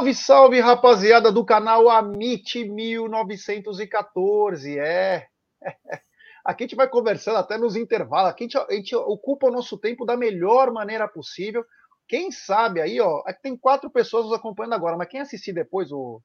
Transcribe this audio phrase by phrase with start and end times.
[0.00, 4.78] Salve, salve, rapaziada do canal Amit 1914.
[4.78, 5.26] É.
[6.42, 8.30] Aqui a gente vai conversando até nos intervalos.
[8.30, 11.62] Aqui a gente, a gente ocupa o nosso tempo da melhor maneira possível.
[12.08, 15.92] Quem sabe aí, ó, aqui tem quatro pessoas nos acompanhando agora, mas quem assistir depois
[15.92, 16.22] o,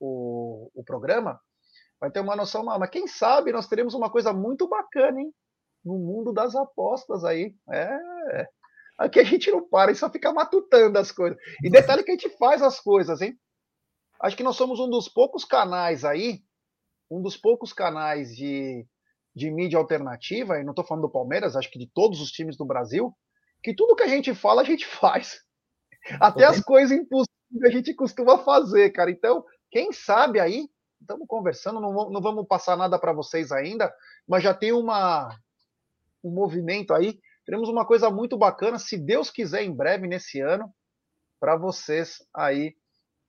[0.00, 1.38] o, o programa
[2.00, 2.64] vai ter uma noção.
[2.64, 5.30] Mas quem sabe nós teremos uma coisa muito bacana, hein?
[5.84, 7.54] No mundo das apostas aí.
[7.70, 7.98] É.
[9.00, 11.38] Aqui a gente não para e só fica matutando as coisas.
[11.64, 13.34] E detalhe que a gente faz as coisas, hein?
[14.20, 16.42] Acho que nós somos um dos poucos canais aí,
[17.10, 18.86] um dos poucos canais de,
[19.34, 22.58] de mídia alternativa, e não estou falando do Palmeiras, acho que de todos os times
[22.58, 23.10] do Brasil,
[23.62, 25.40] que tudo que a gente fala, a gente faz.
[26.20, 29.10] Até as coisas impossíveis a gente costuma fazer, cara.
[29.10, 30.68] Então, quem sabe aí,
[31.00, 33.90] estamos conversando, não, não vamos passar nada para vocês ainda,
[34.28, 35.34] mas já tem uma,
[36.22, 40.72] um movimento aí Teremos uma coisa muito bacana, se Deus quiser, em breve nesse ano,
[41.40, 42.74] para vocês aí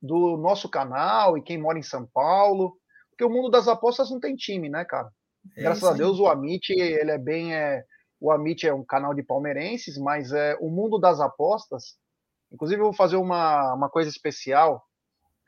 [0.00, 2.76] do nosso canal e quem mora em São Paulo,
[3.10, 5.10] porque o mundo das apostas não tem time, né, cara?
[5.56, 7.84] É Graças a Deus o Amit, ele é bem é,
[8.20, 11.96] o Amit é um canal de palmeirenses, mas é o mundo das apostas.
[12.52, 14.84] Inclusive eu vou fazer uma, uma coisa especial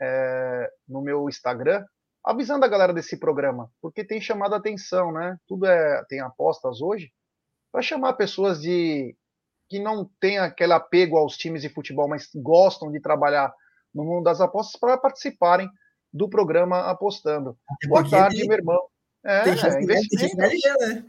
[0.01, 1.85] é, no meu Instagram,
[2.25, 5.37] avisando a galera desse programa, porque tem chamado a atenção, né?
[5.47, 7.13] Tudo é tem apostas hoje
[7.75, 9.17] para chamar pessoas de
[9.69, 13.53] que não têm aquele apego aos times de futebol, mas gostam de trabalhar
[13.93, 15.69] no mundo das apostas para participarem
[16.13, 17.59] do programa Apostando.
[17.89, 18.81] Boa tarde, tem, meu irmão.
[19.25, 20.37] É, tem é, investimento.
[20.37, 21.05] né?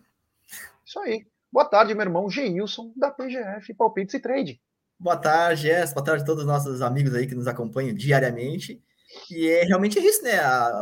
[0.84, 1.28] Isso aí.
[1.51, 4.59] Boa tarde, meu irmão Geilson, da PGF Palpites e Trade.
[5.00, 5.94] Boa tarde, Jess.
[5.94, 8.84] Boa tarde a todos os nossos amigos aí que nos acompanham diariamente.
[9.29, 10.39] E é realmente é isso, né?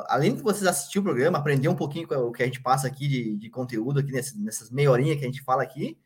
[0.08, 2.88] Além de vocês assistir o programa, aprender um pouquinho com o que a gente passa
[2.88, 5.98] aqui de, de conteúdo aqui nessas, meia horinha que a gente fala aqui,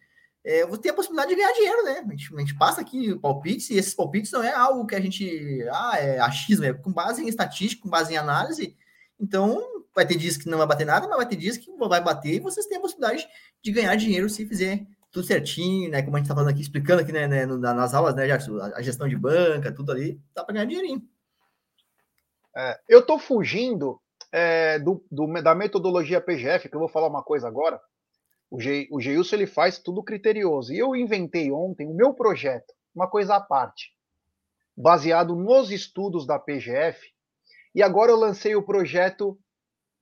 [0.43, 2.05] é, você tem a possibilidade de ganhar dinheiro, né?
[2.07, 5.01] A gente, a gente, passa aqui palpites, e esses palpites não é algo que a
[5.01, 5.67] gente.
[5.71, 8.75] Ah, é achismo, é com base em estatística, com base em análise.
[9.19, 9.61] Então,
[9.93, 12.35] vai ter dias que não vai bater nada, mas vai ter dias que vai bater
[12.35, 13.27] e vocês têm a possibilidade
[13.61, 16.01] de ganhar dinheiro se fizer tudo certinho, né?
[16.01, 19.07] Como a gente tá falando aqui, explicando aqui né, né nas aulas, né, a gestão
[19.07, 21.01] de banca, tudo ali, dá para ganhar dinheirinho.
[22.57, 24.01] É, eu estou fugindo
[24.31, 27.79] é, do, do, da metodologia PGF, que eu vou falar uma coisa agora.
[28.49, 30.73] O, Ge, o Geilson ele faz tudo criterioso.
[30.73, 33.91] E eu inventei ontem o meu projeto, uma coisa à parte,
[34.75, 36.99] baseado nos estudos da PGF.
[37.75, 39.37] E agora eu lancei o projeto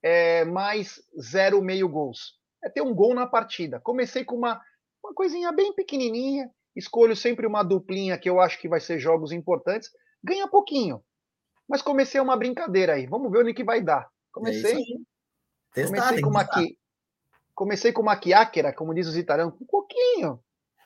[0.02, 2.38] é, mais 0,5 gols.
[2.64, 3.78] É ter um gol na partida.
[3.80, 4.58] Comecei com uma,
[5.04, 6.50] uma coisinha bem pequenininha.
[6.74, 9.90] Escolho sempre uma duplinha que eu acho que vai ser jogos importantes.
[10.24, 11.02] Ganha pouquinho.
[11.68, 13.06] Mas comecei uma brincadeira aí.
[13.06, 14.08] Vamos ver onde que vai dar.
[14.32, 14.78] Comecei.
[15.74, 16.46] É comecei com uma
[17.54, 20.40] comecei com uma quiáquera, como diz os italianos, um pouquinho.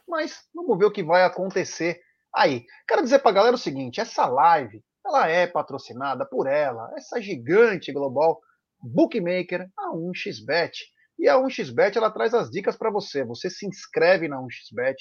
[0.08, 2.00] Mas vamos ver o que vai acontecer
[2.34, 2.64] aí.
[2.86, 7.20] Quero dizer para a galera o seguinte: essa live ela é patrocinada por ela, essa
[7.20, 8.40] gigante global
[8.80, 10.72] bookmaker, a 1xBet.
[11.18, 13.24] E a 1xBet ela traz as dicas para você.
[13.24, 14.96] Você se inscreve na 1xBet,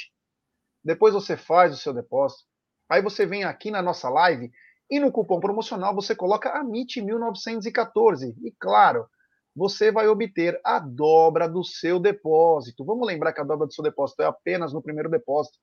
[0.83, 2.43] depois você faz o seu depósito.
[2.89, 4.51] Aí você vem aqui na nossa live
[4.89, 8.35] e no cupom promocional você coloca AMIT1914.
[8.43, 9.07] E claro,
[9.55, 12.85] você vai obter a dobra do seu depósito.
[12.85, 15.57] Vamos lembrar que a dobra do seu depósito é apenas no primeiro depósito.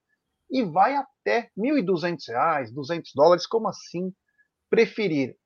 [0.50, 4.12] E vai até R$ 1.200, 200 dólares, como assim
[4.70, 5.36] preferir.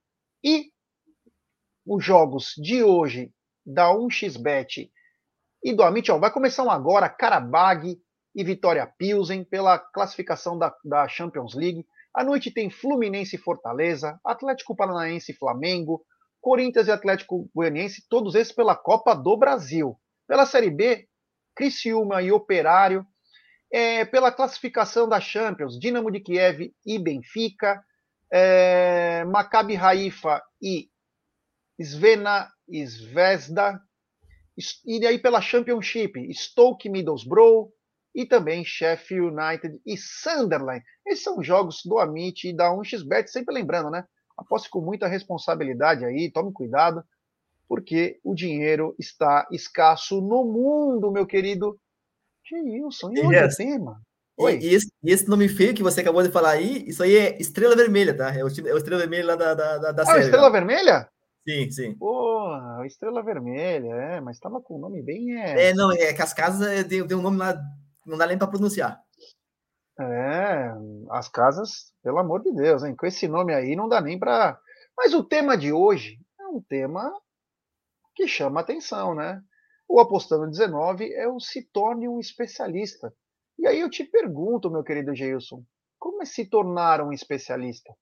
[0.44, 0.70] E
[1.86, 3.32] os jogos de hoje
[3.64, 4.90] da 1xBet
[5.62, 8.00] e do Amit, ó, vai começar um agora, Karabag
[8.34, 11.86] e Vitória Pilsen pela classificação da, da Champions League.
[12.14, 16.04] À noite tem Fluminense e Fortaleza, Atlético Paranaense e Flamengo,
[16.40, 19.96] Corinthians e Atlético Goianiense, todos esses pela Copa do Brasil.
[20.26, 21.06] Pela Série B,
[21.54, 23.06] Criciúma e Operário.
[23.72, 27.80] É, pela classificação da Champions, Dinamo de Kiev e Benfica,
[28.32, 30.88] é, Maccabi Haifa e
[31.80, 33.80] Svena Zvezda.
[34.84, 37.72] E aí pela Championship, Stoke Middlesbrough,
[38.14, 40.82] e também Sheffield United e Sunderland.
[41.06, 44.04] Esses são jogos do Amit e da 1xBet, sempre lembrando, né?
[44.36, 47.04] Aposte com muita responsabilidade aí, tome cuidado,
[47.68, 51.78] porque o dinheiro está escasso no mundo, meu querido
[52.44, 53.12] Gilson.
[53.12, 53.56] E onde yes.
[53.56, 54.00] tem, mano?
[54.38, 54.58] Oi.
[54.58, 57.76] E, esse, esse, nome feio que você acabou de falar aí, isso aí é Estrela
[57.76, 58.34] Vermelha, tá?
[58.34, 60.20] É o, é o Estrela Vermelha lá da, da, da, ah, série.
[60.20, 60.50] Estrela lá.
[60.50, 61.08] Vermelha?
[61.46, 61.94] Sim, sim.
[61.94, 65.38] Porra, Estrela Vermelha, é, mas estava com o nome bem.
[65.38, 65.68] É...
[65.68, 67.54] é, não, é que as casas tem, tem um nome lá
[68.10, 69.00] não dá nem para pronunciar.
[69.98, 70.72] É,
[71.10, 72.96] as casas, pelo amor de Deus, hein?
[72.96, 74.58] Com esse nome aí não dá nem para.
[74.96, 77.12] Mas o tema de hoje é um tema
[78.14, 79.40] que chama atenção, né?
[79.88, 83.12] O Apostando 19 é o se torne um especialista.
[83.58, 85.62] E aí eu te pergunto, meu querido Geilson,
[85.98, 87.94] como é se tornar um especialista?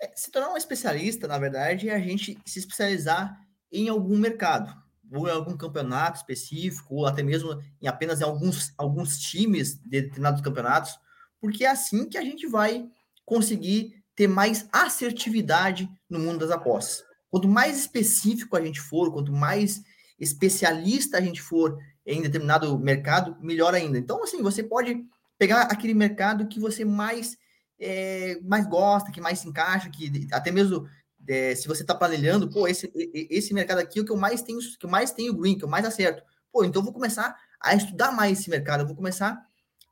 [0.00, 3.38] É, se tornar um especialista, na verdade, é a gente se especializar
[3.70, 4.72] em algum mercado,
[5.12, 10.02] ou em algum campeonato específico, ou até mesmo em apenas em alguns, alguns times de
[10.02, 10.98] determinados campeonatos,
[11.40, 12.86] porque é assim que a gente vai
[13.24, 17.04] conseguir ter mais assertividade no mundo das apostas.
[17.30, 19.82] Quanto mais específico a gente for, quanto mais
[20.18, 23.98] especialista a gente for em determinado mercado, melhor ainda.
[23.98, 25.04] Então, assim, você pode
[25.36, 27.36] pegar aquele mercado que você mais
[27.78, 30.88] é, mais gosta, que mais se encaixa, que até mesmo
[31.28, 34.42] é, se você está planejando, pô, esse, esse mercado aqui é o que eu mais
[34.42, 36.22] tenho, que eu mais tenho green, que eu mais acerto.
[36.52, 39.44] Pô, então eu vou começar a estudar mais esse mercado, eu vou começar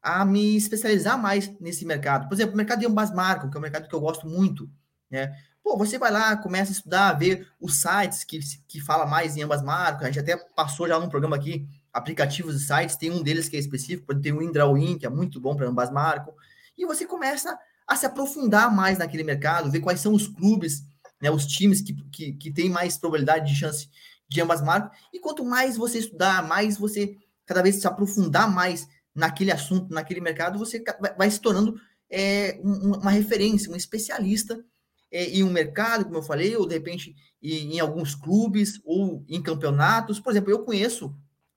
[0.03, 2.29] a me especializar mais nesse mercado.
[2.29, 4.71] Por exemplo, o mercado de ambas marcas, que é um mercado que eu gosto muito,
[5.11, 5.35] né?
[5.63, 8.39] Pô, você vai lá, começa a estudar, ver os sites que,
[8.69, 10.03] que fala mais em ambas marcas.
[10.03, 13.57] A gente até passou já num programa aqui, aplicativos de sites, tem um deles que
[13.57, 16.35] é específico, tem o IndraWin, que é muito bom para ambas marcas.
[16.77, 20.83] E você começa a se aprofundar mais naquele mercado, ver quais são os clubes,
[21.25, 23.89] né, os times que, que, que têm mais probabilidade de chance
[24.29, 24.99] de ambas marcas.
[25.11, 27.17] E quanto mais você estudar, mais você
[27.47, 30.85] cada vez se aprofundar mais naquele assunto, naquele mercado, você
[31.17, 31.81] vai se tornando
[32.11, 34.63] é, uma referência, um especialista
[35.11, 39.25] é, em um mercado, como eu falei, ou de repente em, em, alguns clubes ou
[39.27, 40.21] em campeonatos.
[40.21, 41.17] Por exemplo, eu conheço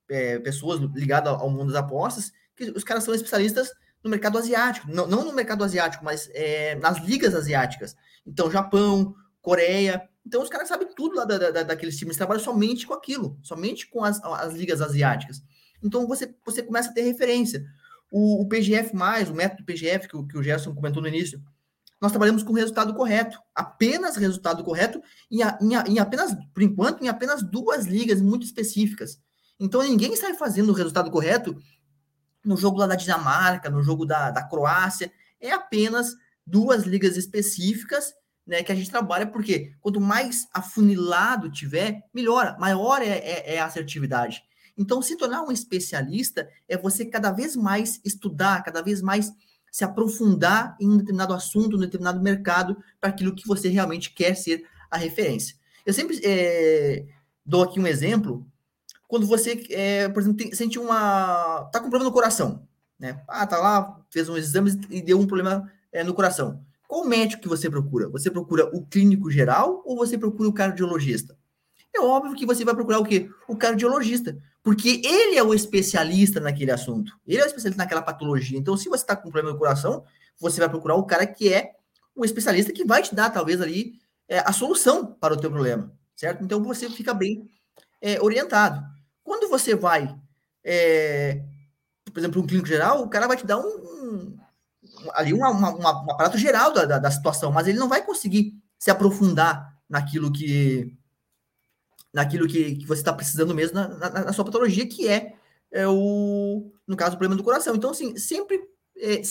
[0.09, 3.69] é, pessoas ligadas ao mundo das apostas que os caras são especialistas
[4.01, 7.95] no mercado asiático, não, não no mercado asiático, mas é, nas ligas asiáticas.
[8.25, 10.07] Então, Japão, Coreia.
[10.25, 13.87] Então, os caras sabem tudo lá da, da, daqueles times, trabalham somente com aquilo, somente
[13.87, 15.41] com as, as ligas asiáticas.
[15.81, 17.65] Então, você, você começa a ter referência.
[18.11, 21.41] O, o PGF, o método PGF, que, o, que o Gerson comentou no início,
[21.99, 25.01] nós trabalhamos com resultado correto, apenas resultado correto,
[25.31, 29.19] em, em, em, apenas, por enquanto, em apenas duas ligas muito específicas.
[29.59, 31.57] Então ninguém sai fazendo o resultado correto
[32.45, 35.11] no jogo lá da Dinamarca, no jogo da, da Croácia,
[35.41, 38.13] é apenas duas ligas específicas
[38.47, 43.59] né, que a gente trabalha, porque quanto mais afunilado tiver, melhora, maior é, é, é
[43.59, 44.41] a assertividade.
[44.77, 49.33] Então, se tornar um especialista é você cada vez mais estudar, cada vez mais
[49.71, 54.35] se aprofundar em um determinado assunto, um determinado mercado, para aquilo que você realmente quer
[54.35, 55.55] ser a referência.
[55.85, 57.05] Eu sempre é,
[57.45, 58.47] dou aqui um exemplo,
[59.07, 61.69] quando você, é, por exemplo, tem, sente uma.
[61.71, 62.67] tá com problema no coração,
[62.99, 63.21] né?
[63.27, 66.63] Ah, tá lá, fez uns exames e deu um problema é, no coração.
[66.87, 68.07] Qual médico que você procura?
[68.09, 71.37] Você procura o clínico geral ou você procura o cardiologista?
[71.93, 73.29] É óbvio que você vai procurar o quê?
[73.47, 77.11] O cardiologista, porque ele é o especialista naquele assunto.
[77.25, 78.57] Ele é o especialista naquela patologia.
[78.57, 80.05] Então, se você está com problema no coração,
[80.39, 81.71] você vai procurar o cara que é
[82.15, 83.93] o especialista que vai te dar, talvez, ali,
[84.27, 86.43] é, a solução para o teu problema, certo?
[86.43, 87.49] Então, você fica bem
[87.99, 88.83] é, orientado.
[89.23, 90.15] Quando você vai,
[90.63, 91.43] é,
[92.05, 94.37] por exemplo, um clínico geral, o cara vai te dar um, um
[95.13, 98.03] ali uma, uma, uma, um aparato geral da, da, da situação, mas ele não vai
[98.03, 100.97] conseguir se aprofundar naquilo que
[102.13, 105.35] naquilo que, que você está precisando mesmo na, na, na, sua patologia, que é,
[105.71, 107.75] é, o, no caso, o problema do coração.
[107.75, 108.59] Então, assim, sempre
[108.97, 109.21] é,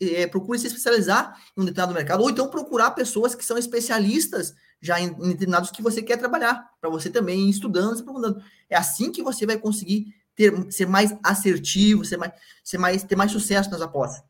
[0.00, 4.54] é, procure se especializar em um determinado mercado, ou então procurar pessoas que são especialistas
[4.80, 8.42] já em, em determinados que você quer trabalhar, para você também ir estudando, se aprofundando.
[8.68, 13.16] É assim que você vai conseguir ter, ser mais assertivo, ser mais, ser mais, ter
[13.16, 14.22] mais sucesso nas apostas.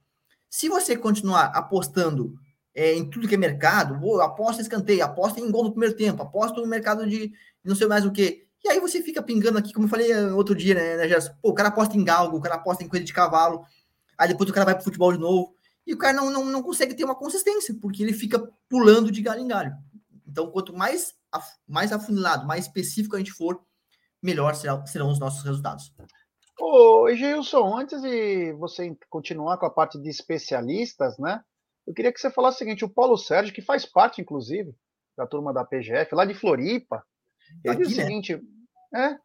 [0.50, 2.35] Se você continuar apostando
[2.75, 6.23] é, em tudo que é mercado, vou, aposta escanteio, aposta em gol no primeiro tempo,
[6.23, 7.33] aposta no mercado de
[7.64, 8.47] não sei mais o que.
[8.64, 11.33] E aí você fica pingando aqui, como eu falei eh, outro dia, né, né Gerson?
[11.40, 13.64] Pô, o cara aposta em galgo, o cara aposta em coisa de cavalo,
[14.19, 15.54] aí depois o cara vai pro futebol de novo,
[15.87, 18.38] e o cara não, não, não consegue ter uma consistência, porque ele fica
[18.69, 19.73] pulando de galho em galho.
[20.26, 21.14] Então, quanto mais,
[21.66, 23.61] mais afunilado, mais específico a gente for,
[24.23, 25.92] melhor serão os nossos resultados.
[26.60, 31.40] Ô, Gilson, antes de você continuar com a parte de especialistas, né?
[31.86, 34.74] Eu queria que você falasse o seguinte: o Paulo Sérgio, que faz parte, inclusive,
[35.16, 37.02] da turma da PGF, lá de Floripa,
[37.64, 38.04] ele Aqui, diz o né?
[38.04, 38.40] seguinte:
[38.94, 39.16] é,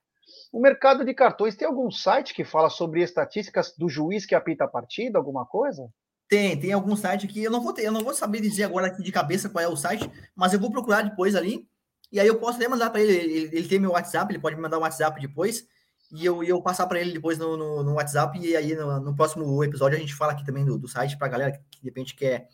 [0.54, 4.64] o mercado de cartões tem algum site que fala sobre estatísticas do juiz que apita
[4.64, 5.90] a partida, alguma coisa?
[6.30, 8.88] Tem, tem algum site que eu não vou ter, eu não vou saber dizer agora
[8.88, 11.68] aqui de cabeça qual é o site, mas eu vou procurar depois ali.
[12.12, 14.56] E aí eu posso até mandar para ele, ele, ele tem meu WhatsApp, ele pode
[14.56, 15.68] me mandar um WhatsApp depois
[16.12, 19.16] e eu, eu passar para ele depois no, no, no, WhatsApp e aí no, no,
[19.16, 22.16] próximo episódio a gente fala aqui também do, do site para galera que de repente
[22.16, 22.48] quer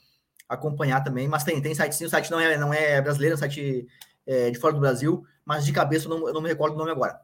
[0.48, 1.28] acompanhar também.
[1.28, 3.88] Mas tem, tem site sim, o site não é, não é brasileiro, é um site
[4.26, 6.78] é, de fora do Brasil, mas de cabeça eu não, eu não me recordo o
[6.78, 7.20] nome agora.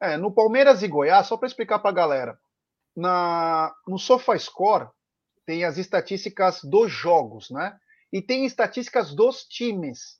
[0.00, 2.38] É, no Palmeiras e Goiás, só para explicar para a galera,
[2.96, 4.88] na, no SofaScore
[5.44, 7.76] tem as estatísticas dos jogos, né?
[8.12, 10.18] E tem estatísticas dos times.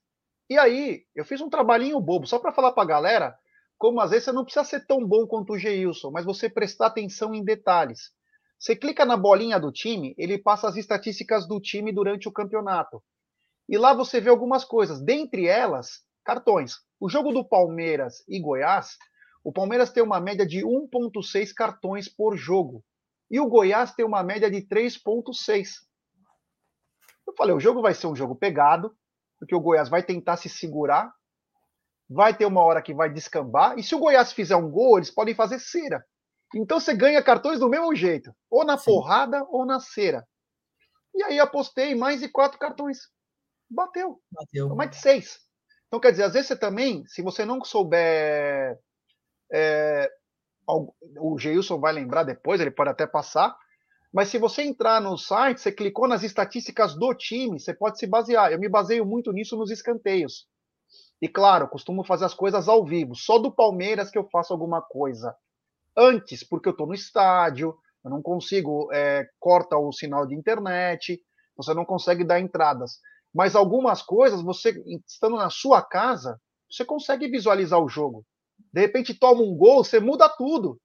[0.48, 3.38] E aí, eu fiz um trabalhinho bobo, só para falar para a galera
[3.80, 6.88] como às vezes você não precisa ser tão bom quanto o Geilson, mas você prestar
[6.88, 8.12] atenção em detalhes.
[8.58, 13.02] Você clica na bolinha do time, ele passa as estatísticas do time durante o campeonato.
[13.66, 16.74] E lá você vê algumas coisas, dentre elas, cartões.
[17.00, 18.98] O jogo do Palmeiras e Goiás,
[19.42, 22.84] o Palmeiras tem uma média de 1,6 cartões por jogo.
[23.30, 25.68] E o Goiás tem uma média de 3,6.
[27.26, 28.94] Eu falei, o jogo vai ser um jogo pegado,
[29.38, 31.10] porque o Goiás vai tentar se segurar,
[32.10, 35.10] vai ter uma hora que vai descambar, e se o Goiás fizer um gol, eles
[35.10, 36.04] podem fazer cera.
[36.52, 38.86] Então você ganha cartões do mesmo jeito, ou na Sim.
[38.86, 40.26] porrada ou na cera.
[41.14, 42.98] E aí apostei mais de quatro cartões.
[43.70, 44.20] Bateu.
[44.32, 44.74] Bateu.
[44.74, 45.38] Mais de seis.
[45.86, 48.78] Então, quer dizer, às vezes você também, se você não souber.
[49.52, 50.08] É,
[50.68, 53.56] o Geilson vai lembrar depois, ele pode até passar.
[54.12, 58.06] Mas se você entrar no site, você clicou nas estatísticas do time, você pode se
[58.06, 58.52] basear.
[58.52, 60.46] Eu me baseio muito nisso nos escanteios.
[61.20, 63.14] E claro, costumo fazer as coisas ao vivo.
[63.14, 65.34] Só do Palmeiras que eu faço alguma coisa
[65.96, 71.20] antes, porque eu estou no estádio, eu não consigo, é, corta o sinal de internet,
[71.56, 72.98] você não consegue dar entradas.
[73.34, 78.24] Mas algumas coisas, você estando na sua casa, você consegue visualizar o jogo.
[78.72, 80.80] De repente toma um gol, você muda tudo.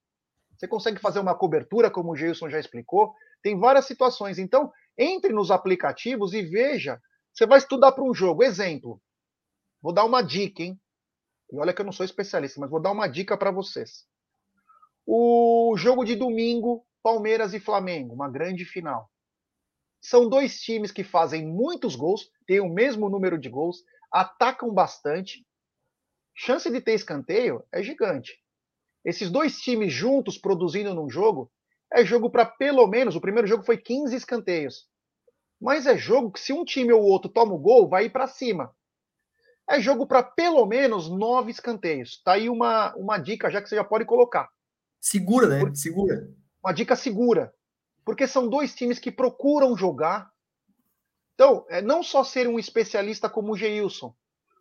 [0.58, 3.14] Você consegue fazer uma cobertura, como o Gilson já explicou.
[3.42, 4.40] Tem várias situações.
[4.40, 7.00] Então, entre nos aplicativos e veja.
[7.34, 8.44] Você vai estudar para um jogo.
[8.44, 9.02] Exemplo.
[9.86, 10.82] Vou dar uma dica, hein?
[11.52, 14.04] E olha que eu não sou especialista, mas vou dar uma dica para vocês.
[15.06, 19.08] O jogo de domingo, Palmeiras e Flamengo, uma grande final.
[20.02, 25.46] São dois times que fazem muitos gols, têm o mesmo número de gols, atacam bastante.
[26.34, 28.42] Chance de ter escanteio é gigante.
[29.06, 31.52] Esses dois times juntos produzindo num jogo,
[31.94, 34.90] é jogo para pelo menos, o primeiro jogo foi 15 escanteios.
[35.62, 38.26] Mas é jogo que se um time ou outro toma o gol, vai ir para
[38.26, 38.76] cima.
[39.68, 42.22] É jogo para pelo menos nove escanteios.
[42.24, 44.50] Tá aí uma, uma dica já que você já pode colocar.
[45.02, 45.76] Segura, né?
[45.76, 46.30] Segura.
[46.64, 47.54] Uma dica segura.
[48.04, 50.32] Porque são dois times que procuram jogar.
[51.34, 54.16] Então, é não só ser um especialista como o Geilson,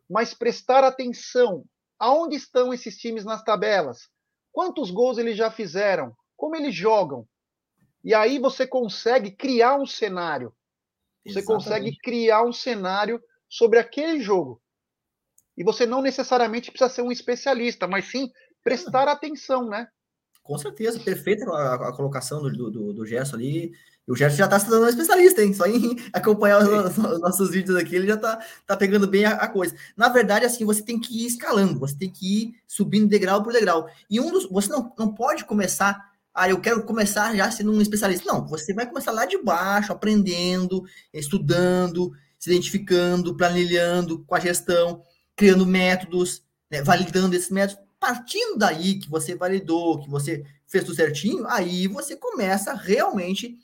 [0.08, 1.64] mas prestar atenção
[1.98, 4.08] aonde estão esses times nas tabelas.
[4.50, 6.16] Quantos gols eles já fizeram?
[6.36, 7.26] Como eles jogam?
[8.02, 10.54] E aí você consegue criar um cenário.
[11.24, 11.46] Você Exatamente.
[11.46, 14.60] consegue criar um cenário sobre aquele jogo.
[15.56, 18.30] E você não necessariamente precisa ser um especialista, mas sim
[18.62, 19.86] prestar atenção, né?
[20.42, 23.72] Com certeza, perfeita a, a colocação do, do, do Gerson ali.
[24.06, 25.54] E o Gerson já está se tornando um especialista, hein?
[25.54, 29.30] Só em acompanhar os, os, nossos vídeos aqui, ele já está tá pegando bem a,
[29.36, 29.74] a, coisa.
[29.96, 33.54] Na verdade, assim, você tem que ir escalando, você tem que ir subindo degrau por
[33.54, 33.88] degrau.
[34.10, 34.46] E um dos.
[34.50, 36.12] Você não, não pode começar.
[36.34, 38.30] Ah, eu quero começar já sendo um especialista.
[38.30, 40.82] Não, você vai começar lá de baixo, aprendendo,
[41.12, 45.00] estudando, se identificando, planilhando com a gestão,
[45.36, 50.94] criando métodos, né, validando esses métodos partindo daí que você validou, que você fez tudo
[50.94, 53.56] certinho, aí você começa realmente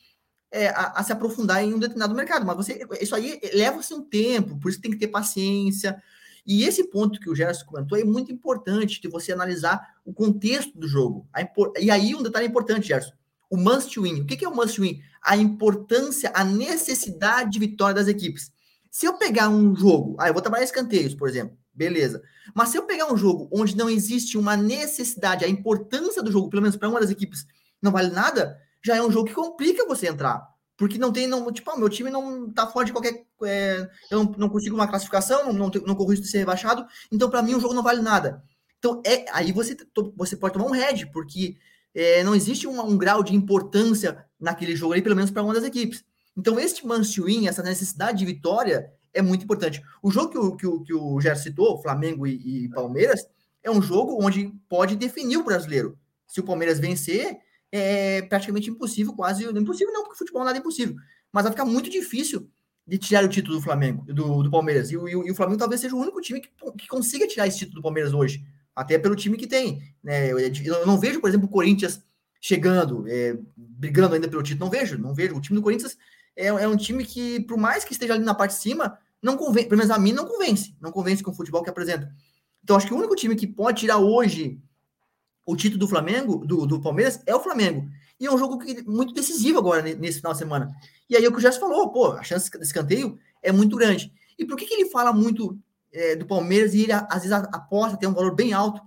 [0.50, 2.46] é, a, a, se aprofundar em um determinado mercado.
[2.46, 6.02] Mas você, isso aí leva-se um tempo, por isso tem que ter paciência.
[6.46, 10.76] E esse ponto que o Gerson comentou é muito importante de você analisar o contexto
[10.78, 11.28] do jogo.
[11.78, 13.12] e aí um detalhe importante, Gerson.
[13.50, 14.22] O must win.
[14.22, 15.02] O que é o must win?
[15.20, 18.50] A importância, a necessidade de vitória das equipes.
[18.90, 21.59] Se eu pegar um jogo, ah, eu vou trabalhar escanteios, por exemplo.
[21.72, 22.22] Beleza.
[22.54, 26.50] Mas se eu pegar um jogo onde não existe uma necessidade, a importância do jogo,
[26.50, 27.46] pelo menos para uma das equipes,
[27.80, 30.48] não vale nada, já é um jogo que complica você entrar.
[30.76, 33.26] Porque não tem, não, tipo, ah, meu time não tá fora de qualquer.
[33.44, 37.28] É, eu não, não, consigo uma classificação, não, não, corro risco de ser rebaixado, então
[37.28, 38.42] para mim o jogo não vale nada.
[38.78, 39.76] Então, é, aí você,
[40.16, 41.58] você pode tomar um head, porque
[41.94, 45.52] é, não existe um, um, grau de importância naquele jogo ali, pelo menos para uma
[45.52, 46.02] das equipes.
[46.34, 49.82] Então, este must win, essa necessidade de vitória, é muito importante.
[50.02, 53.26] O jogo que o, que o, que o Gerson citou, Flamengo e, e, Palmeiras,
[53.62, 55.98] é um jogo onde pode definir o brasileiro.
[56.26, 57.38] Se o Palmeiras vencer,
[57.72, 60.96] é praticamente impossível, quase impossível não, porque futebol nada é impossível,
[61.32, 62.48] mas vai ficar muito difícil
[62.86, 64.90] de tirar o título do Flamengo, do, do Palmeiras.
[64.90, 67.58] E o, e o, Flamengo talvez seja o único time que, que consiga tirar esse
[67.58, 69.82] título do Palmeiras hoje, até pelo time que tem.
[70.02, 70.30] Né?
[70.30, 72.02] Eu não vejo, por exemplo, o Corinthians
[72.40, 74.64] chegando, é, brigando ainda pelo título.
[74.64, 75.36] Não vejo, não vejo.
[75.36, 75.96] O time do Corinthians
[76.40, 79.36] é, é um time que, por mais que esteja ali na parte de cima, não
[79.36, 82.12] convence, pelo menos a mim não convence, não convence com o futebol que apresenta.
[82.62, 84.60] Então, acho que o único time que pode tirar hoje
[85.46, 87.88] o título do Flamengo, do, do Palmeiras, é o Flamengo.
[88.18, 90.74] E é um jogo que, muito decisivo agora, nesse final de semana.
[91.08, 93.76] E aí é o que o Gerson falou, pô, a chance de escanteio é muito
[93.76, 94.12] grande.
[94.38, 95.58] E por que, que ele fala muito
[95.92, 98.80] é, do Palmeiras e ele, às vezes, aposta, tem um valor bem alto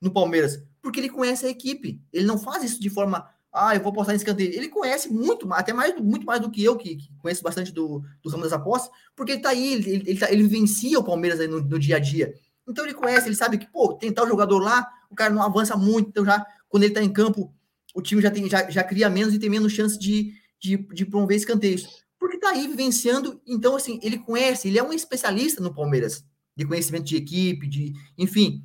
[0.00, 0.62] no Palmeiras?
[0.82, 2.00] Porque ele conhece a equipe.
[2.12, 4.52] Ele não faz isso de forma ah, eu vou apostar em escanteio.
[4.54, 8.02] Ele conhece muito, até mais, muito mais do que eu, que, que conheço bastante do,
[8.22, 11.04] do ramo das apostas, porque ele tá aí, ele, ele, ele, tá, ele vencia o
[11.04, 12.32] Palmeiras no, no, dia a dia.
[12.66, 15.76] Então ele conhece, ele sabe que, pô, tem tal jogador lá, o cara não avança
[15.76, 17.52] muito, então já, quando ele tá em campo,
[17.94, 21.04] o time já, tem, já, já cria menos e tem menos chance de, de, de
[21.04, 22.04] promover escanteios.
[22.18, 23.40] Porque tá aí vivenciando.
[23.46, 26.24] Então, assim, ele conhece, ele é um especialista no Palmeiras,
[26.56, 28.64] de conhecimento de equipe, de, enfim,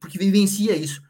[0.00, 1.02] porque vivencia isso.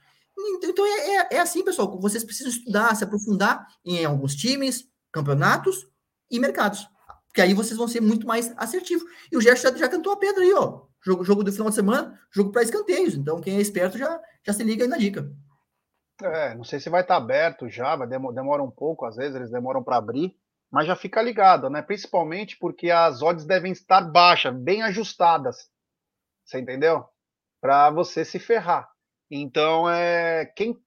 [0.71, 1.99] Então é, é, é assim, pessoal.
[2.01, 5.87] Vocês precisam estudar, se aprofundar em alguns times, campeonatos
[6.31, 6.89] e mercados.
[7.27, 9.05] Porque aí vocês vão ser muito mais assertivos.
[9.31, 10.83] E o Gerson já, já cantou a pedra aí, ó.
[11.05, 13.15] Jogo, jogo do final de semana, jogo para escanteios.
[13.15, 15.31] Então, quem é esperto já, já se liga aí na dica.
[16.23, 19.35] É, não sei se vai estar tá aberto já, vai demora um pouco, às vezes
[19.35, 20.37] eles demoram para abrir,
[20.71, 21.83] mas já fica ligado, né?
[21.83, 25.69] Principalmente porque as odds devem estar baixas, bem ajustadas.
[26.45, 27.05] Você entendeu?
[27.61, 28.89] Para você se ferrar.
[29.37, 30.79] Então, é quem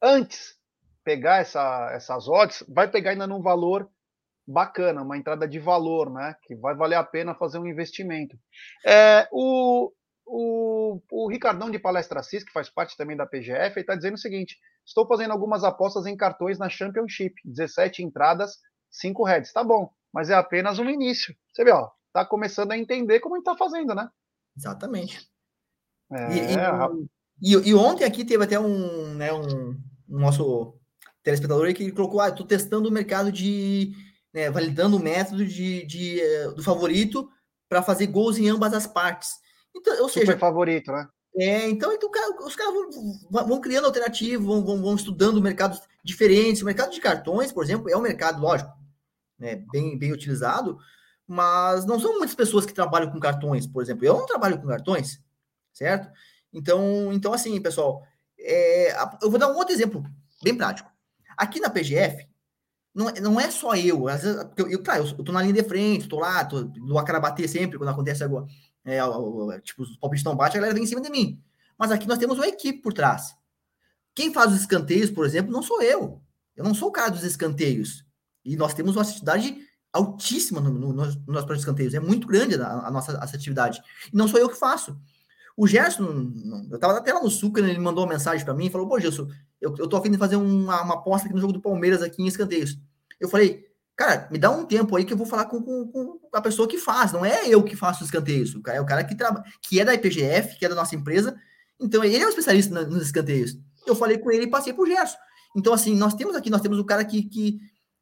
[0.00, 0.56] antes
[1.04, 3.86] pegar essa, essas odds vai pegar ainda num valor
[4.46, 6.34] bacana, uma entrada de valor, né?
[6.42, 8.34] Que vai valer a pena fazer um investimento.
[8.86, 9.92] É, o,
[10.24, 14.18] o, o Ricardão de Palestra Assis, que faz parte também da PGF, está dizendo o
[14.18, 14.56] seguinte:
[14.86, 18.56] estou fazendo algumas apostas em cartões na Championship, 17 entradas,
[18.90, 19.52] 5 heads.
[19.52, 21.36] Tá bom, mas é apenas um início.
[21.52, 24.08] Você vê, ó, tá começando a entender como a gente tá fazendo, né?
[24.56, 25.30] Exatamente.
[26.10, 29.76] É, e, e, e, ontem aqui teve até um, né, um,
[30.08, 30.78] um nosso
[31.22, 33.92] telespectador que colocou: ah, estou testando o mercado de.
[34.32, 37.28] Né, validando o método de, de, eh, do favorito
[37.68, 39.34] para fazer gols em ambas as partes.
[39.76, 41.06] Então, ou Super seja, favorito, né?
[41.36, 42.10] É, então, então
[42.44, 42.74] os caras
[43.30, 46.62] vão, vão criando alternativas, vão, vão, vão, estudando mercados diferentes.
[46.62, 48.70] O mercado de cartões, por exemplo, é um mercado, lógico,
[49.38, 50.78] né, bem, bem utilizado,
[51.26, 54.04] mas não são muitas pessoas que trabalham com cartões, por exemplo.
[54.04, 55.20] Eu não trabalho com cartões,
[55.72, 56.10] certo?
[56.52, 58.02] Então, então assim, pessoal,
[58.38, 60.02] é, eu vou dar um outro exemplo
[60.42, 60.90] bem prático.
[61.36, 62.28] Aqui na PGF,
[62.94, 65.68] não, não é só eu, às vezes, eu, eu, claro, eu tô na linha de
[65.68, 68.46] frente, tô lá, tô do a cara bater sempre quando acontece agora
[68.84, 68.98] é,
[69.60, 71.40] tipo, os palpites não batem, a galera vem em cima de mim.
[71.78, 73.34] Mas aqui nós temos uma equipe por trás.
[74.14, 76.22] Quem faz os escanteios, por exemplo, não sou eu.
[76.54, 78.04] Eu não sou o cara dos escanteios.
[78.44, 79.56] E nós temos uma atividade
[79.92, 81.94] altíssima no, no, no nosso projeto de escanteios.
[81.94, 83.80] É muito grande a, a nossa atividade.
[84.12, 84.98] E não sou eu que faço.
[85.56, 86.32] O Gerson,
[86.70, 88.98] eu estava até lá no Sucre, ele mandou uma mensagem para mim e falou: Pô,
[88.98, 89.28] Gerson,
[89.60, 92.22] eu, eu tô afim de fazer uma, uma aposta aqui no jogo do Palmeiras, aqui
[92.22, 92.78] em escanteios.
[93.20, 96.20] Eu falei: Cara, me dá um tempo aí que eu vou falar com, com, com
[96.32, 99.14] a pessoa que faz, não é eu que faço os escanteios, é o cara que
[99.14, 101.36] trabalha, que é da IPGF, que é da nossa empresa,
[101.78, 103.58] então ele é um especialista nos escanteios.
[103.86, 105.16] Eu falei com ele e passei pro Gerson.
[105.56, 107.60] Então, assim, nós temos aqui, nós temos o cara que, que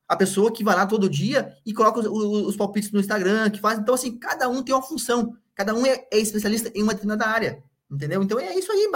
[0.09, 3.61] a pessoa que vai lá todo dia e coloca os, os, palpites no Instagram, que
[3.61, 3.79] faz.
[3.79, 7.27] Então, assim, cada um tem uma função, cada um é, é especialista em uma determinada
[7.27, 8.23] área, entendeu?
[8.23, 8.91] Então é isso aí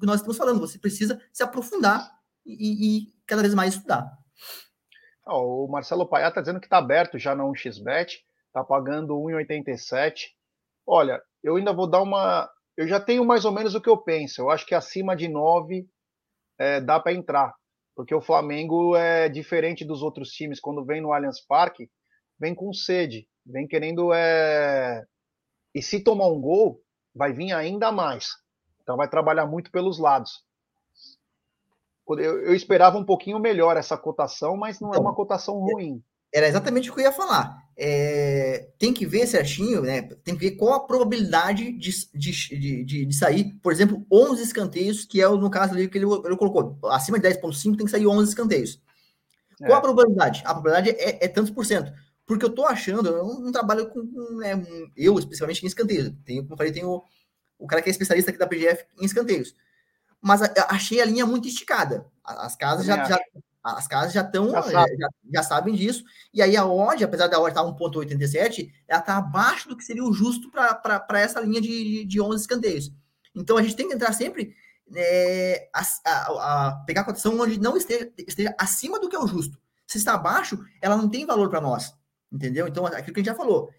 [0.00, 0.58] que nós estamos falando.
[0.58, 2.10] Você precisa se aprofundar
[2.44, 4.10] e, e cada vez mais estudar.
[5.24, 8.18] Oh, o Marcelo Paiá está dizendo que está aberto já na 1xBet,
[8.48, 10.30] está pagando 1,87.
[10.84, 12.50] Olha, eu ainda vou dar uma.
[12.76, 14.40] Eu já tenho mais ou menos o que eu penso.
[14.40, 15.88] Eu acho que acima de 9
[16.58, 17.54] é, dá para entrar.
[17.94, 20.58] Porque o Flamengo é diferente dos outros times.
[20.58, 21.88] Quando vem no Allianz Parque,
[22.40, 24.12] vem com sede, vem querendo.
[24.12, 25.04] É...
[25.76, 26.82] E se tomar um gol,
[27.14, 28.28] vai vir ainda mais.
[28.82, 30.42] Então vai trabalhar muito pelos lados.
[32.08, 35.58] Eu, eu, esperava um pouquinho melhor essa cotação, mas não é então, é uma cotação
[35.58, 36.02] ruim.
[36.32, 37.62] Era exatamente o que eu ia falar.
[37.76, 40.00] É, tem que ver certinho, né?
[40.24, 45.04] Tem que ver qual a probabilidade de, de, de, de sair, por exemplo, 11 escanteios,
[45.04, 46.78] que é no caso ali que ele, ele colocou.
[46.84, 48.80] Acima de 10,5 tem que sair 11 escanteios.
[49.58, 49.74] Qual é.
[49.74, 50.42] a probabilidade?
[50.46, 51.92] A probabilidade é, é, tantos por cento.
[52.26, 54.02] Porque eu tô achando, eu não, não trabalho com,
[54.38, 54.60] né,
[54.96, 56.12] eu especificamente em escanteios.
[56.24, 57.02] Tenho, como eu falei, tem o,
[57.58, 59.54] o cara que é especialista aqui da PGF em escanteios
[60.26, 62.04] mas achei a linha muito esticada.
[62.24, 63.18] As casas já, já,
[63.62, 64.96] as casas já estão já, sabe.
[64.96, 66.02] já, já, sabem disso.
[66.34, 70.02] E aí a odd, apesar da odd estar 1.87, ela está abaixo do que seria
[70.02, 72.92] o justo para essa linha de, de 11 escanteios.
[73.36, 74.52] Então a gente tem que entrar sempre
[74.96, 79.20] é, a, a, a, pegar a cotação onde não esteja, esteja acima do que é
[79.20, 79.56] o justo.
[79.86, 81.94] Se está abaixo, ela não tem valor para nós.
[82.32, 82.66] Entendeu?
[82.66, 83.70] Então, aquilo que a gente já falou,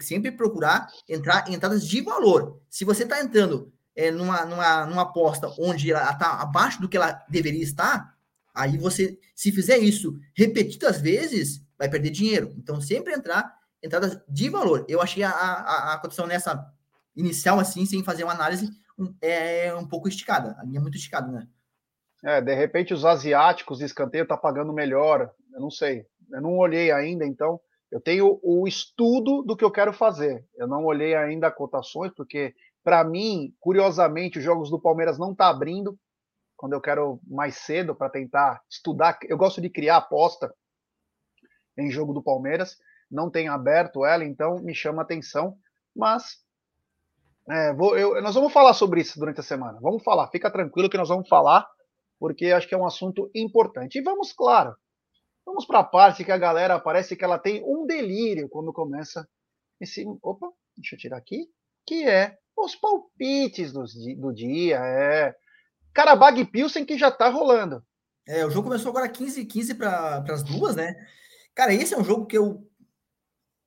[0.00, 2.60] sempre procurar entrar em entradas de valor.
[2.70, 6.96] Se você está entrando é, numa, numa, numa aposta onde ela está abaixo do que
[6.96, 8.14] ela deveria estar,
[8.54, 12.54] aí você, se fizer isso repetidas vezes, vai perder dinheiro.
[12.56, 14.84] Então, sempre entrar entradas de valor.
[14.88, 16.72] Eu achei a, a, a cotação nessa
[17.14, 18.70] inicial, assim, sem fazer uma análise,
[19.20, 20.56] é um pouco esticada.
[20.58, 21.46] A linha é muito esticada, né?
[22.24, 25.30] É, de repente os asiáticos de escanteio tá pagando melhor.
[25.52, 26.06] Eu não sei.
[26.30, 27.60] Eu não olhei ainda, então.
[27.90, 30.44] Eu tenho o estudo do que eu quero fazer.
[30.56, 35.48] Eu não olhei ainda cotações, porque para mim, curiosamente, os jogos do Palmeiras não tá
[35.48, 35.98] abrindo
[36.56, 39.18] quando eu quero mais cedo para tentar estudar.
[39.24, 40.52] Eu gosto de criar aposta
[41.78, 42.76] em jogo do Palmeiras.
[43.10, 45.56] Não tem aberto ela, então me chama atenção.
[45.94, 46.44] Mas
[47.48, 49.78] é, vou, eu, nós vamos falar sobre isso durante a semana.
[49.80, 51.66] Vamos falar, fica tranquilo que nós vamos falar,
[52.18, 53.98] porque acho que é um assunto importante.
[53.98, 54.74] E vamos, claro,
[55.46, 59.26] Vamos para a parte que a galera parece que ela tem um delírio quando começa
[59.80, 60.04] esse.
[60.20, 61.48] Opa, deixa eu tirar aqui.
[61.86, 63.84] Que é os palpites do,
[64.18, 64.78] do dia.
[64.78, 65.34] É.
[65.94, 67.82] Karabag Pilsen que já tá rolando.
[68.26, 70.96] É, o jogo começou agora 15 15 para as duas, né?
[71.54, 72.68] Cara, esse é um jogo que eu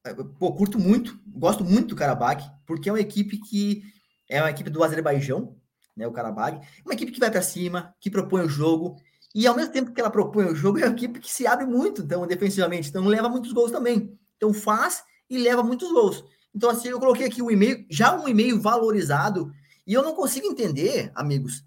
[0.05, 3.83] é, pô, curto muito, gosto muito do Karabag, porque é uma equipe que
[4.29, 5.57] é uma equipe do Azerbaijão,
[5.95, 8.95] né, o Karabag, uma equipe que vai para cima, que propõe o jogo,
[9.33, 11.65] e ao mesmo tempo que ela propõe o jogo, é uma equipe que se abre
[11.65, 14.17] muito, então, defensivamente, então leva muitos gols também.
[14.37, 16.23] Então faz e leva muitos gols.
[16.53, 19.51] Então, assim, eu coloquei aqui um e-mail, já um e-mail valorizado,
[19.85, 21.63] e eu não consigo entender, amigos,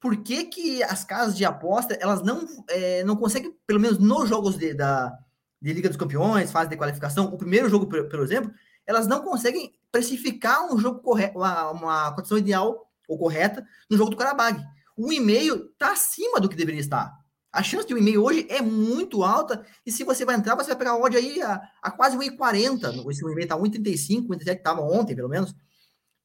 [0.00, 4.28] por que, que as casas de aposta, elas não, é, não conseguem, pelo menos nos
[4.28, 5.16] jogos de, da,
[5.60, 8.50] de Liga dos Campeões, fase de qualificação, o primeiro jogo, por, por exemplo,
[8.86, 14.10] elas não conseguem precificar um jogo correto, uma, uma condição ideal ou correta no jogo
[14.10, 14.60] do Karabag
[14.96, 17.12] o e-mail está acima do que deveria estar.
[17.52, 20.68] A chance de um e-mail hoje é muito alta, e se você vai entrar, você
[20.68, 23.10] vai pegar odd aí a, a quase 1,40.
[23.10, 25.54] Esse e-mail está 1,35, 1,37 estava ontem, pelo menos.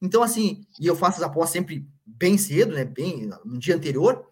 [0.02, 2.86] Então, assim, e eu faço as apostas sempre bem cedo, né?
[2.86, 4.26] Bem no dia anterior.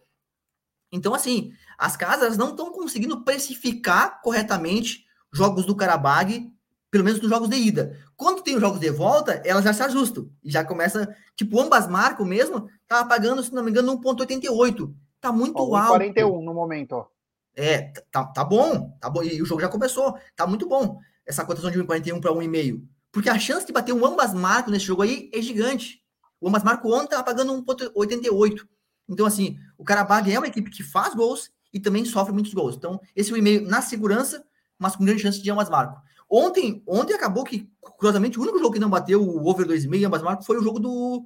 [0.91, 6.49] Então, assim, as casas não estão conseguindo precificar corretamente jogos do Karabag,
[6.95, 7.99] pelo menos nos jogos de ida.
[8.15, 10.29] Quando tem os jogos de volta, elas já se ajustam.
[10.41, 14.93] E já começa, tipo, ambas marcam mesmo, Tava pagando, se não me engano, 1,88.
[15.19, 15.89] Tá muito ó, alto.
[15.89, 17.07] 41 no momento, ó.
[17.53, 19.23] É, tá, tá bom, tá bom.
[19.23, 20.17] E o jogo já começou.
[20.37, 20.99] Tá muito bom.
[21.25, 22.81] Essa cotação de 1,41 para 1,5.
[23.11, 26.01] Porque a chance de bater um ambas marcos nesse jogo aí é gigante.
[26.39, 28.65] O ambas marco ontem tava pagando 1,88.
[29.09, 32.75] Então, assim, o Karabag é uma equipe que faz gols e também sofre muitos gols.
[32.75, 34.41] Então, esse é o e-mail na segurança,
[34.79, 36.01] mas com grande chance de ambas marcos.
[36.29, 40.21] Ontem, ontem acabou que, curiosamente, o único jogo que não bateu o over 2,5 ambas
[40.21, 41.23] marcos foi o jogo do,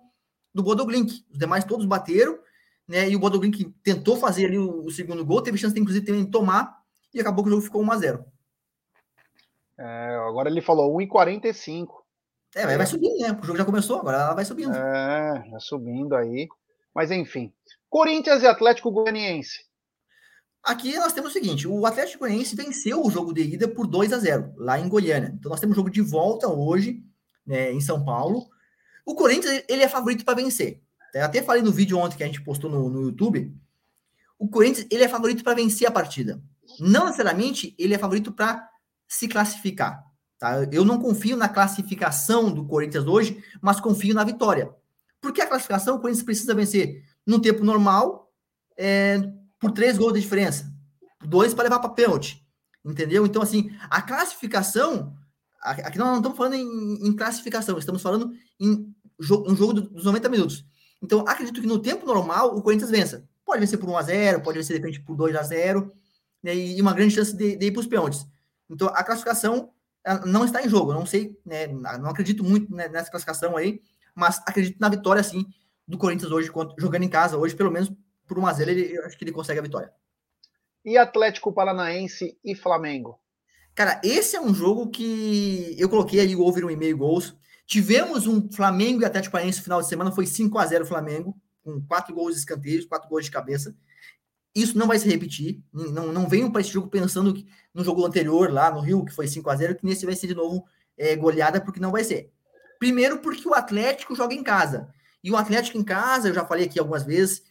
[0.54, 1.26] do Bodoglink.
[1.32, 2.38] Os demais todos bateram,
[2.88, 3.10] né?
[3.10, 6.26] E o Bodoglink tentou fazer ali o, o, segundo gol, teve chance, de, inclusive, também
[6.26, 6.78] de tomar,
[7.14, 8.24] e acabou que o jogo ficou 1x0.
[9.78, 11.88] É, agora ele falou 1,45.
[12.56, 13.40] É, vai, vai subindo, né?
[13.42, 14.76] O jogo já começou, agora ela vai subindo.
[14.76, 16.48] É, já subindo aí.
[16.94, 17.54] Mas enfim.
[17.90, 19.69] Corinthians e Atlético Goianiense.
[20.64, 24.14] Aqui nós temos o seguinte: o Atlético Goianiense venceu o jogo de ida por 2
[24.14, 25.34] a 0 lá em Goiânia.
[25.38, 27.04] Então nós temos jogo de volta hoje,
[27.46, 28.48] né, em São Paulo.
[29.06, 30.82] O Corinthians, ele é favorito para vencer.
[31.14, 33.56] Eu até falei no vídeo ontem que a gente postou no, no YouTube.
[34.38, 36.42] O Corinthians, ele é favorito para vencer a partida.
[36.80, 38.70] Não necessariamente ele é favorito para
[39.08, 40.04] se classificar.
[40.38, 40.64] Tá?
[40.72, 44.74] Eu não confio na classificação do Corinthians hoje, mas confio na vitória.
[45.20, 48.32] Porque a classificação, o Corinthians precisa vencer no tempo normal,
[48.78, 49.20] é,
[49.60, 50.72] por três gols de diferença.
[51.26, 52.46] Dois para levar para pênalti.
[52.84, 53.26] Entendeu?
[53.26, 55.14] Então, assim, a classificação.
[55.62, 60.30] Aqui nós não estamos falando em, em classificação, estamos falando em um jogo dos 90
[60.30, 60.66] minutos.
[61.02, 63.28] Então, acredito que no tempo normal o Corinthians vença.
[63.46, 65.92] Pode vencer por 1x0, pode vencer de repente por 2x0,
[66.42, 68.26] né, e uma grande chance de, de ir para os pênaltis.
[68.70, 69.72] Então, a classificação
[70.26, 70.92] não está em jogo.
[70.92, 73.82] Eu não sei, né, não acredito muito né, nessa classificação aí,
[74.16, 75.46] mas acredito na vitória, sim,
[75.88, 77.92] do Corinthians hoje, jogando em casa hoje, pelo menos
[78.30, 79.92] por 1x0, ele, eu acho que ele consegue a vitória.
[80.86, 83.20] E Atlético Paranaense e Flamengo?
[83.76, 87.36] Cara, esse é um jogo que eu coloquei aí o over 1,5 gols.
[87.66, 91.36] Tivemos um Flamengo e Atlético Paranaense no final de semana, foi 5 a 0 Flamengo,
[91.64, 93.76] com quatro gols de escanteios, quatro gols de cabeça.
[94.56, 95.64] Isso não vai se repetir.
[95.72, 99.14] Não, não venham para esse jogo pensando que no jogo anterior, lá no Rio, que
[99.14, 100.66] foi 5 a 0 que nesse vai ser de novo
[100.98, 102.32] é, goleada, porque não vai ser.
[102.80, 104.90] Primeiro, porque o Atlético joga em casa.
[105.24, 107.44] E o Atlético em casa, eu já falei aqui algumas vezes,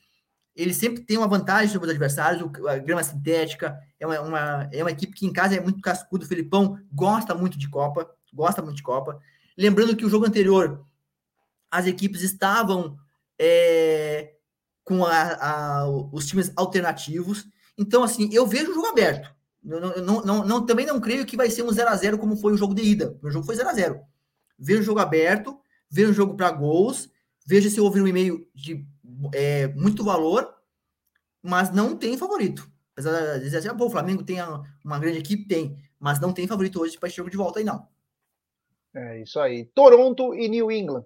[0.58, 4.82] ele sempre tem uma vantagem sobre os adversários, a grama sintética, é uma, uma, é
[4.82, 6.24] uma equipe que em casa é muito cascudo.
[6.24, 9.20] O Felipão gosta muito de Copa, gosta muito de Copa.
[9.56, 10.84] Lembrando que o jogo anterior,
[11.70, 12.98] as equipes estavam
[13.38, 14.34] é,
[14.82, 17.46] com a, a, os times alternativos.
[17.78, 19.32] Então, assim, eu vejo o jogo aberto.
[19.62, 22.36] Não, não, não, não, também não creio que vai ser um 0 a 0 como
[22.36, 23.16] foi o jogo de ida.
[23.22, 24.00] O jogo foi 0 a 0
[24.58, 25.56] Vejo o jogo aberto,
[25.88, 27.08] vejo o jogo para gols,
[27.46, 28.84] vejo se houve um e-mail de
[29.34, 30.54] é, muito valor,
[31.42, 32.70] mas não tem favorito.
[32.92, 34.38] Apesar de dizer assim, ah, pô, o Flamengo tem
[34.84, 37.64] uma grande equipe, tem, mas não tem favorito hoje para esse jogo de volta aí,
[37.64, 37.88] não.
[38.94, 39.66] É isso aí.
[39.66, 41.04] Toronto e New England.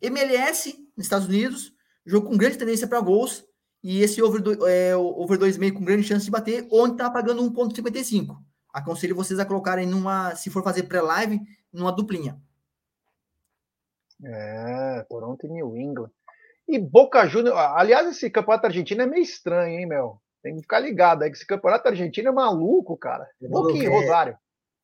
[0.00, 1.74] MLS, nos Estados Unidos,
[2.06, 3.44] jogo com grande tendência para gols.
[3.82, 7.42] E esse over, do, é, over 2,5 com grande chance de bater, onde está pagando
[7.42, 8.36] 1,55.
[8.72, 11.40] Aconselho vocês a colocarem numa, se for fazer pré-live,
[11.72, 12.40] numa duplinha.
[14.22, 16.10] É, Toronto e New England.
[16.70, 17.56] E Boca Juniors.
[17.56, 20.20] Aliás, esse campeonato argentino é meio estranho, hein, meu?
[20.42, 23.28] Tem que ficar ligado aí que esse campeonato argentino é maluco, cara.
[23.40, 24.38] Boca e Rosário.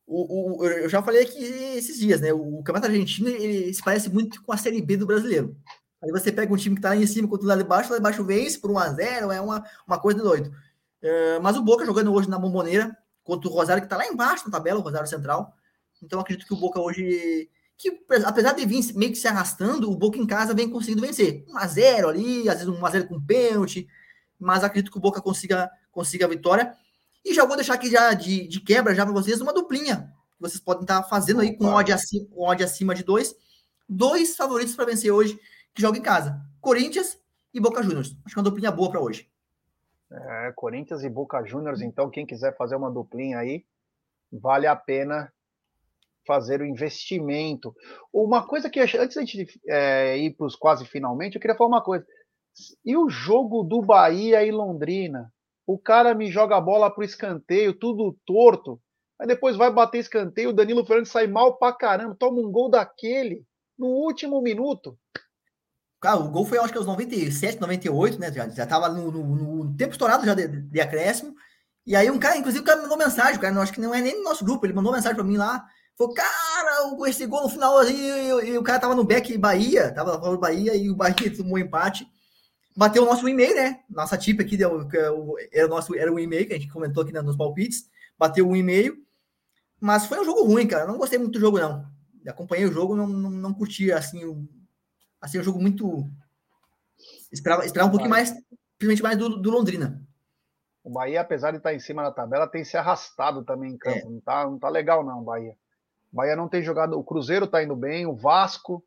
[0.07, 1.43] O, o, eu já falei aqui
[1.77, 2.33] esses dias, né?
[2.33, 5.57] O Campeonato Argentino ele se parece muito com a Série B do brasileiro.
[6.03, 7.91] Aí você pega um time que tá lá em cima contra o lá de baixo,
[7.91, 10.51] lá de baixo vence por 1x0, é uma, uma coisa doida.
[11.03, 14.45] É, mas o Boca jogando hoje na Bomboneira contra o Rosário, que está lá embaixo
[14.45, 15.53] na tabela, o Rosário Central.
[16.03, 19.97] Então, acredito que o Boca hoje, que apesar de vir meio que se arrastando, o
[19.97, 21.45] Boca em casa vem conseguindo vencer.
[21.47, 23.87] 1x0 ali, às vezes 1x0 com pênalti,
[24.39, 26.75] mas acredito que o Boca consiga, consiga a vitória.
[27.25, 30.43] E já vou deixar aqui já de, de quebra já para vocês uma duplinha que
[30.43, 33.35] vocês podem estar fazendo aí com odd acima, odd acima de dois.
[33.89, 35.39] Dois favoritos para vencer hoje
[35.75, 37.19] que jogam em casa: Corinthians
[37.53, 38.17] e Boca Juniors.
[38.25, 39.31] Acho que é uma duplinha boa para hoje.
[40.11, 43.65] É, Corinthians e Boca Juniors, então, quem quiser fazer uma duplinha aí,
[44.31, 45.33] vale a pena
[46.27, 47.75] fazer o investimento.
[48.13, 51.69] Uma coisa que antes da gente é, ir para os quase finalmente, eu queria falar
[51.69, 52.05] uma coisa.
[52.85, 55.33] E o jogo do Bahia e Londrina?
[55.67, 58.81] O cara me joga a bola para o escanteio, tudo torto.
[59.19, 62.71] Aí depois vai bater escanteio, o Danilo Fernandes sai mal pra caramba, toma um gol
[62.71, 63.45] daquele
[63.79, 64.97] no último minuto.
[66.01, 68.33] Cara, o gol foi, acho que aos 97, 98, né?
[68.33, 71.35] Já, já tava no, no, no tempo estourado já de, de, acréscimo.
[71.87, 74.01] E aí um cara, inclusive, o cara mandou mensagem, cara, não acho que não é
[74.01, 75.65] nem no nosso grupo, ele mandou mensagem para mim lá.
[75.97, 79.93] Falou, cara, esse gol no final aí, e, e, o cara tava no back Bahia,
[79.95, 82.07] tava falando Bahia, e o Bahia tomou um empate.
[82.77, 83.81] Bateu o nosso e-mail, né?
[83.89, 84.87] Nossa tip aqui deu,
[85.51, 87.89] era o nosso era o e-mail que a gente comentou aqui nos palpites.
[88.19, 88.99] Bateu um e-mail.
[89.81, 90.87] Mas foi um jogo ruim, cara.
[90.87, 91.87] Não gostei muito do jogo, não.
[92.29, 94.47] Acompanhei o jogo, não, não, não curti assim, um,
[95.21, 96.07] assim, um jogo muito.
[97.33, 98.35] Esperava, esperava um pouquinho mais,
[98.79, 100.07] principalmente mais do, do Londrina.
[100.85, 103.97] O Bahia, apesar de estar em cima da tabela, tem se arrastado também em campo.
[103.97, 104.05] É.
[104.05, 105.57] Não, tá, não tá legal, não, Bahia.
[106.17, 106.99] O Bahia não tem jogado.
[106.99, 108.83] O Cruzeiro tá indo bem, o Vasco,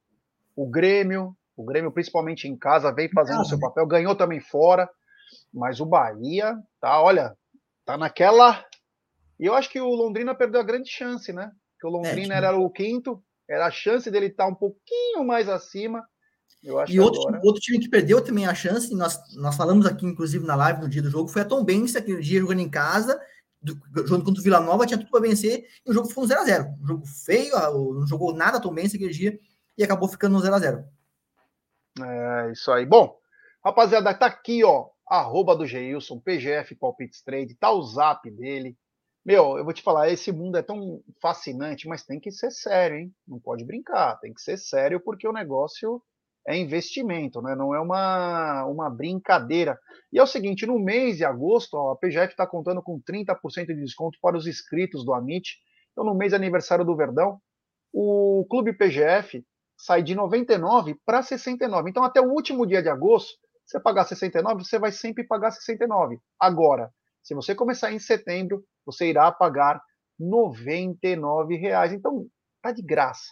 [0.55, 4.89] o Grêmio, o Grêmio, principalmente em casa, vem fazendo o seu papel, ganhou também fora.
[5.53, 7.37] Mas o Bahia tá, olha,
[7.85, 8.65] tá naquela
[9.39, 11.51] e eu acho que o Londrina perdeu a grande chance, né?
[11.73, 15.47] Porque o Londrina é, era o quinto, era a chance dele estar um pouquinho mais
[15.47, 16.03] acima.
[16.63, 17.41] e outro, agora...
[17.43, 20.89] outro time que perdeu também a chance, nós, nós falamos aqui, inclusive, na live no
[20.89, 23.21] dia do jogo, foi a Tom Benz, aquele dia jogando em casa,
[23.61, 26.27] do, jogando contra o Vila Nova, tinha tudo para vencer, e o jogo foi um
[26.27, 26.75] 0x0.
[26.81, 27.53] Um jogo feio,
[27.93, 29.39] não jogou nada Tom Benz aquele dia,
[29.77, 30.85] e acabou ficando no 0x0.
[32.01, 32.85] É, isso aí.
[32.85, 33.17] Bom,
[33.63, 38.77] rapaziada, tá aqui, ó, arroba do Geilson, PGF Palpites Trade, tá o zap dele,
[39.25, 42.97] meu, eu vou te falar, esse mundo é tão fascinante, mas tem que ser sério,
[42.97, 43.13] hein?
[43.27, 46.01] Não pode brincar, tem que ser sério porque o negócio
[46.47, 47.55] é investimento, né?
[47.55, 49.77] Não é uma, uma brincadeira.
[50.11, 53.67] E é o seguinte, no mês de agosto, ó, a PGF está contando com 30%
[53.67, 55.57] de desconto para os inscritos do Amit.
[55.91, 57.39] Então, no mês de aniversário do Verdão,
[57.93, 59.43] o Clube PGF
[59.77, 61.89] sai de 99 para 69.
[61.89, 66.17] Então, até o último dia de agosto, você pagar 69, você vai sempre pagar 69.
[66.39, 69.79] Agora, se você começar em setembro, você irá pagar
[70.19, 71.93] 99 reais.
[71.93, 72.25] Então,
[72.61, 73.29] tá de graça.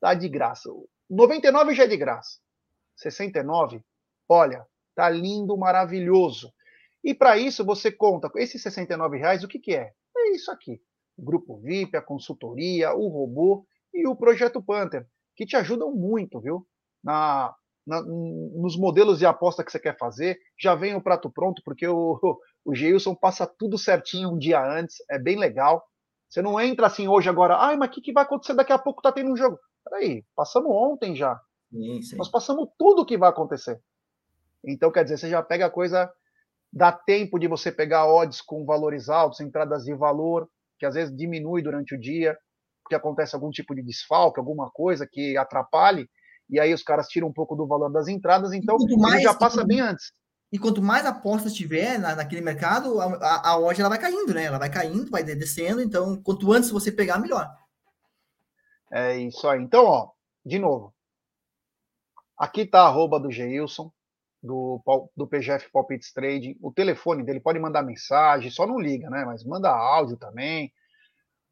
[0.00, 0.68] Tá de graça.
[1.08, 2.38] 99 já é de graça.
[2.96, 3.82] 69,
[4.28, 6.52] olha, tá lindo, maravilhoso.
[7.02, 9.92] E para isso você conta com esses 69 reais, o que, que é?
[10.16, 10.80] É isso aqui.
[11.16, 16.40] O grupo VIP, a consultoria, o robô e o projeto Panther, que te ajudam muito,
[16.40, 16.66] viu?
[17.02, 17.54] Na,
[17.86, 21.86] na, nos modelos de aposta que você quer fazer, já vem o prato pronto, porque
[21.86, 22.18] o,
[22.64, 25.82] o Geilson passa tudo certinho um dia antes, é bem legal.
[26.28, 28.78] Você não entra assim hoje agora, ai, mas o que, que vai acontecer daqui a
[28.78, 29.00] pouco?
[29.00, 29.58] Tá tendo um jogo.
[29.88, 31.40] Peraí, passamos ontem já.
[31.70, 32.16] Sim, sim.
[32.16, 33.80] Nós passamos tudo o que vai acontecer.
[34.64, 36.10] Então, quer dizer, você já pega a coisa,
[36.72, 40.48] dá tempo de você pegar odds com valores altos, entradas de valor,
[40.78, 42.36] que às vezes diminui durante o dia,
[42.82, 46.08] porque acontece algum tipo de desfalque, alguma coisa que atrapalhe,
[46.50, 49.64] e aí os caras tiram um pouco do valor das entradas, então ele já passa
[49.64, 50.12] bem antes.
[50.50, 54.44] E quanto mais apostas tiver na, naquele mercado, a, a, loja ela vai caindo, né?
[54.44, 55.82] Ela vai caindo, vai descendo.
[55.82, 57.46] Então, quanto antes você pegar, melhor.
[58.92, 59.62] É isso aí.
[59.62, 60.10] Então, ó,
[60.44, 60.94] de novo.
[62.36, 63.90] Aqui tá a arroba do Geilson,
[64.42, 64.80] do,
[65.16, 66.56] do PGF Palpites Trading.
[66.62, 69.24] O telefone dele pode mandar mensagem, só não liga, né?
[69.24, 70.72] Mas manda áudio também.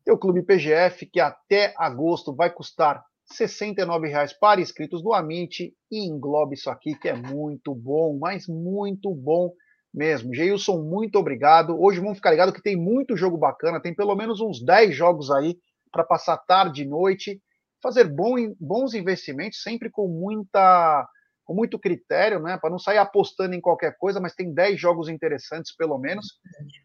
[0.05, 5.75] Tem o Clube PGF, que até agosto vai custar R$ 69,00 para inscritos do Amit
[5.91, 9.53] e englobe isso aqui que é muito bom, mas muito bom
[9.93, 10.33] mesmo.
[10.33, 11.77] Geilson, muito obrigado.
[11.77, 15.29] Hoje vamos ficar ligado que tem muito jogo bacana, tem pelo menos uns 10 jogos
[15.33, 15.59] aí
[15.97, 17.41] para passar tarde e noite,
[17.83, 21.09] fazer bom, bons investimentos, sempre com muita
[21.45, 25.09] com muito critério, né, para não sair apostando em qualquer coisa, mas tem 10 jogos
[25.09, 26.41] interessantes pelo menos.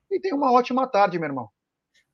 [0.10, 1.50] E tem uma ótima tarde, meu irmão.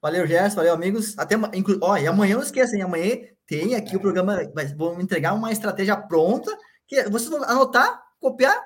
[0.02, 1.20] Valeu, Gerson, valeu, amigos.
[1.20, 1.36] Até,
[1.82, 6.50] ó, e amanhã não esqueçam, amanhã tem aqui o programa, vamos entregar uma estratégia pronta,
[6.88, 8.58] que vocês vão anotar, copiar,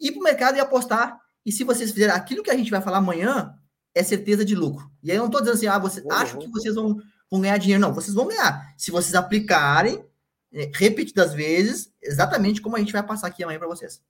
[0.00, 1.20] ir para o mercado e apostar.
[1.44, 3.54] E se vocês fizerem aquilo que a gente vai falar amanhã,
[3.96, 4.90] é certeza de lucro.
[5.02, 6.96] E aí eu não estou dizendo assim, ah, você, acho que vocês vão,
[7.30, 7.80] vão ganhar dinheiro.
[7.80, 8.74] Não, vocês vão ganhar.
[8.76, 10.04] Se vocês aplicarem
[10.52, 14.02] é, repetidas vezes, exatamente como a gente vai passar aqui amanhã para vocês.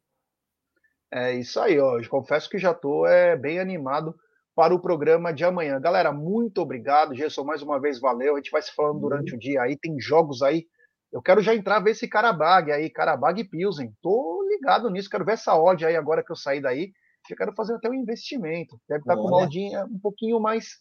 [1.11, 1.99] É isso aí, ó.
[1.99, 4.15] Eu confesso que já estou é, bem animado
[4.55, 5.81] para o programa de amanhã.
[5.81, 7.15] Galera, muito obrigado.
[7.15, 8.35] Gerson, mais uma vez, valeu.
[8.35, 9.77] A gente vai se falando durante o dia aí.
[9.77, 10.67] Tem jogos aí.
[11.13, 13.95] Eu quero já entrar ver esse Karabag aí, Karabag e Pilsen.
[14.03, 16.93] Tô ligado nisso, quero ver essa odd aí agora que eu saí daí.
[17.29, 18.81] Eu quero fazer até um investimento.
[18.89, 19.23] Deve estar Olha.
[19.23, 20.77] com uma oddinha um pouquinho mais,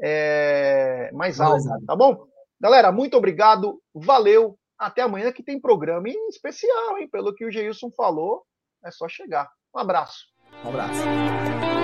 [0.00, 2.26] é, mais alta, tá bom?
[2.60, 3.80] Galera, muito obrigado.
[3.94, 4.58] Valeu.
[4.78, 7.08] Até amanhã que tem programa em especial, hein?
[7.10, 8.44] Pelo que o Geilson falou,
[8.84, 9.48] é só chegar.
[9.74, 10.26] Um abraço.
[10.64, 11.75] Um abraço.